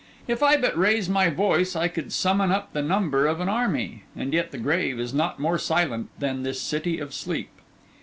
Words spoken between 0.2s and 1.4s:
If I but raise my